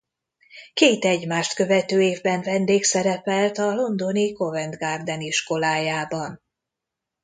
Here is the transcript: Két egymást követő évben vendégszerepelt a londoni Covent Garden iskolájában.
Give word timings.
Két 0.73 1.05
egymást 1.05 1.53
követő 1.53 2.01
évben 2.01 2.41
vendégszerepelt 2.41 3.57
a 3.57 3.73
londoni 3.75 4.33
Covent 4.33 4.77
Garden 4.77 5.21
iskolájában. 5.21 6.41